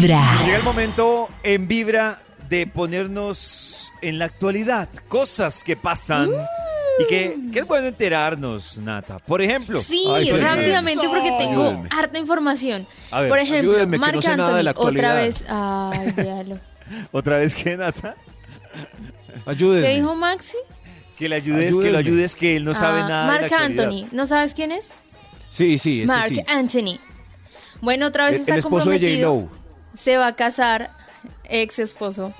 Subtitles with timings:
[0.00, 0.22] Vibra.
[0.44, 6.30] Llega el momento en Vibra de ponernos en la actualidad cosas que pasan
[7.00, 9.18] y que, que es bueno enterarnos, Nata.
[9.18, 11.88] Por ejemplo, Sí, Ay, rápidamente porque tengo Ayúdenme.
[11.90, 12.86] harta información.
[13.10, 15.26] A ver, Por ejemplo, ayúdenme, que Marc no sé nada de la Anthony, otra actualidad.
[15.26, 15.44] vez.
[15.48, 16.58] Ay, véalo.
[17.12, 18.14] otra vez que Nata,
[19.46, 19.88] Ayúdenme.
[19.88, 20.56] ¿Qué dijo Maxi?
[21.18, 21.98] que le ayudes, que lo Ayúdenme.
[21.98, 23.84] ayudes, que él no sabe Ah, nada Marc de la actualidad.
[23.88, 24.08] Anthony.
[24.12, 24.84] ¿No sabes quién es?
[25.48, 26.44] Sí, sí, ese Marc sí.
[26.46, 27.00] Anthony.
[27.80, 29.34] Bueno, otra vez El, está el esposo de comprometido.
[29.34, 29.57] J-Lo.
[29.96, 30.90] Se va a casar,
[31.44, 32.32] ex esposo.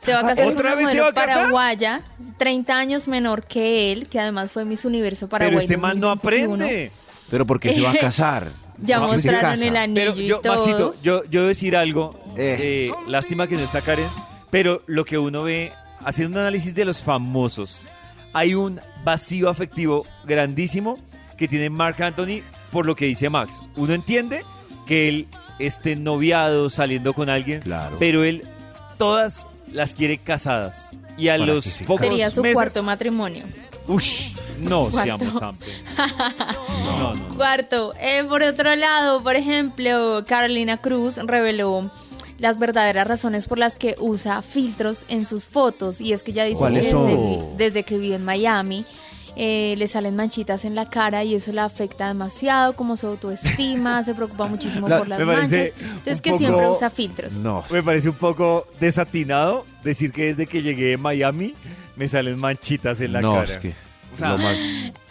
[0.00, 2.02] Se va a casar ¿Otra con una paraguaya,
[2.38, 5.50] 30 años menor que él, que además fue Miss Universo Paraguay.
[5.50, 6.54] Pero este man no 2021.
[6.54, 6.92] aprende.
[7.30, 8.52] Pero porque se va a casar.
[8.78, 9.68] Ya ¿Por qué se mostraron casa?
[9.68, 10.56] el anillo Pero y yo, todo.
[10.56, 12.10] Maxito, yo, decir algo.
[12.36, 12.90] Eh.
[12.90, 14.08] eh, lástima que no está Karen.
[14.50, 15.72] Pero lo que uno ve,
[16.04, 17.86] haciendo un análisis de los famosos,
[18.32, 20.98] hay un vacío afectivo grandísimo
[21.36, 23.62] que tiene Mark Anthony por lo que dice Max.
[23.76, 24.44] Uno entiende
[24.86, 25.28] que él
[25.58, 27.96] esté noviado, saliendo con alguien, Claro.
[27.98, 28.42] pero él
[28.98, 30.98] todas las quiere casadas.
[31.18, 33.44] Y a Para los que se pocos Sería su meses, cuarto matrimonio.
[33.88, 35.02] Ush, no Cuarto.
[35.02, 35.56] seamos tan...
[36.84, 37.34] No, no, no.
[37.36, 41.90] Cuarto, eh, por otro lado, por ejemplo, Carolina Cruz reveló
[42.38, 46.44] las verdaderas razones por las que usa filtros en sus fotos y es que ella
[46.44, 48.84] dice que ¿Cuáles desde, desde que vive en Miami
[49.36, 54.02] eh, le salen manchitas en la cara y eso la afecta demasiado como su autoestima,
[54.02, 57.32] se preocupa muchísimo La- por las manchas, entonces que poco- siempre usa filtros.
[57.34, 57.62] No.
[57.70, 61.54] Me parece un poco desatinado decir que desde que llegué de Miami
[61.96, 63.44] me salen manchitas en la no, cara.
[63.44, 63.74] es que
[64.14, 64.56] O sea, lo más.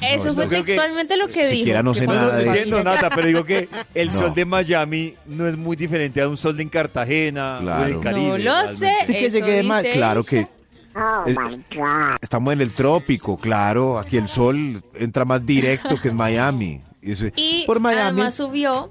[0.01, 1.83] Eso no, fue no que- textualmente lo que siquiera dijo.
[1.83, 4.13] no que sé nada no entiendo nada, pero digo que el No.
[4.13, 7.83] sol de Miami no es muy diferente a un sol de en Cartagena o Claro.
[7.85, 8.27] del Caribe.
[8.29, 8.91] No lo sé.
[9.05, 9.83] Sí que llegué de mal.
[9.83, 10.47] dice Claro ella.
[10.95, 11.31] Que.
[11.31, 11.37] es-
[12.21, 13.99] Estamos en el trópico, claro.
[13.99, 16.81] Aquí el sol entra más directo que en Miami.
[17.01, 18.01] Y eso- Y por Miami.
[18.21, 18.89] además subió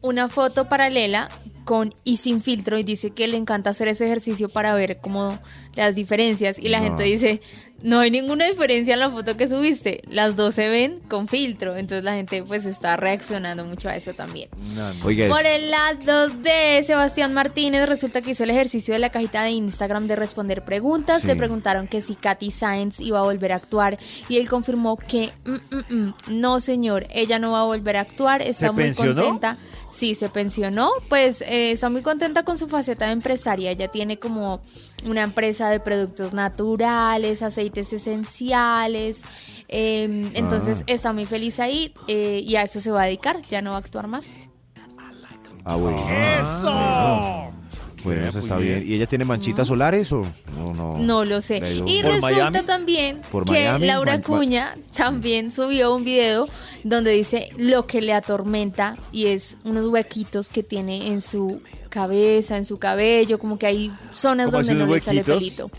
[0.00, 1.28] una foto paralela
[1.64, 5.38] con y sin filtro y dice que le encanta hacer ese ejercicio para ver como
[5.74, 6.84] las diferencias y la No.
[6.86, 7.40] gente dice
[7.82, 11.76] no hay ninguna diferencia en la foto que subiste las dos se ven con filtro
[11.76, 15.04] entonces la gente pues está reaccionando mucho a eso también No, no.
[15.04, 19.42] Oiga, por el lado de Sebastián Martínez, resulta que hizo el ejercicio de la cajita
[19.42, 21.22] de Instagram de responder preguntas.
[21.22, 21.26] Sí.
[21.26, 23.98] Le preguntaron que si Katy Sainz iba a volver a actuar
[24.28, 28.02] y él confirmó que mm, mm, mm, no, señor, ella no va a volver a
[28.02, 28.42] actuar.
[28.42, 29.14] Está ¿Se muy pensionó?
[29.22, 29.56] contenta.
[29.94, 30.90] Sí, se pensionó.
[31.08, 33.70] Pues eh, está muy contenta con su faceta de empresaria.
[33.70, 34.60] Ella tiene como
[35.04, 39.20] una empresa de productos naturales, aceites esenciales.
[39.68, 40.84] eh, entonces Ah.
[40.86, 43.40] está muy feliz ahí eh, y a eso se va a dedicar.
[43.48, 44.24] Ya no va a actuar más.
[45.64, 47.51] Ah, bueno.
[48.04, 48.82] Bueno, eso está bien.
[48.86, 50.22] ¿Y ella tiene manchitas solares o
[50.56, 50.72] no?
[50.74, 51.58] No, No lo sé.
[51.86, 52.02] Y.
[52.02, 52.62] ¿Por resulta Miami?
[52.62, 53.86] también ¿Por que Miami?
[53.86, 56.48] Laura Cuña también subió un video
[56.84, 61.60] donde dice lo que le atormenta y es unos huequitos que tiene en su
[61.90, 65.38] cabeza, en su cabello, como que hay zonas ¿Cómo donde no unos le sale huequitos?
[65.44, 65.70] pelito.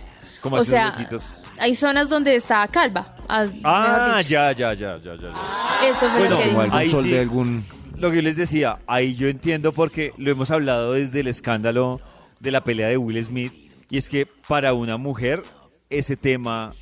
[0.41, 1.39] ¿Cómo o sea, huequitos?
[1.57, 3.15] hay zonas donde está calva.
[3.27, 5.15] ah, Ah, ya, ya, ya, ya, ya.
[5.15, 5.87] ya.
[5.89, 6.61] Eso fue Bueno, lo que dijo.
[6.61, 7.09] algún sol sí.
[7.11, 7.63] de algún.
[7.97, 12.01] Lo que yo les decía, ahí yo entiendo porque lo hemos hablado desde el escándalo
[12.43, 13.53] de la pelea de Will Smith
[13.89, 15.41] y es que para una mujer
[15.89, 16.73] ese tema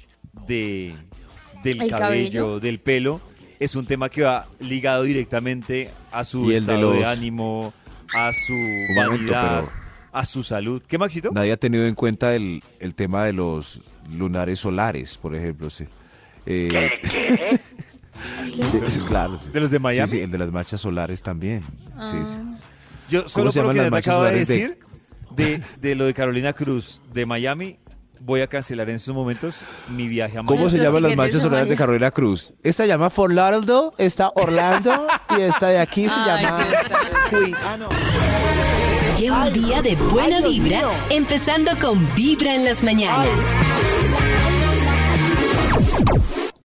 [0.48, 0.94] de
[1.64, 2.60] del El cabello, cabello.
[2.60, 3.22] del pelo
[3.60, 7.74] es un tema que va ligado directamente a su de estado de, ánimo,
[8.14, 8.54] a su
[8.96, 9.72] momento, vanidad, pero-
[10.12, 10.82] a su salud.
[10.88, 11.32] ¿Qué Maxito?
[11.32, 15.70] Nadie ha tenido en cuenta el, el tema de los lunares solares, por ejemplo.
[15.70, 15.86] Sí.
[16.48, 16.90] Eh,
[18.90, 19.38] sí, claro.
[19.40, 19.52] sí.
[19.52, 20.08] ¿De los de Miami?
[20.08, 21.62] Sí, sí, el de las manchas solares también.
[22.02, 22.40] Sí, sí.
[23.10, 24.80] Yo solo se por lo llaman que las de solares de- decir
[25.36, 27.78] de, de lo de Carolina Cruz de Miami,
[28.20, 29.56] voy a cancelar en estos momentos
[29.90, 30.70] mi viaje a ¿Cómo Miami.
[30.72, 31.76] se Estos llaman las manchas de solares de.
[31.76, 32.54] Carolina Cruz?
[32.64, 36.66] Esta llama Fort Lauderdale, esta Orlando y esta de aquí se Ay, llama.
[37.30, 37.56] Queen.
[37.66, 37.90] Ah, no.
[39.18, 43.28] Lleva un día de buena vibra, empezando con Vibra en las mañanas.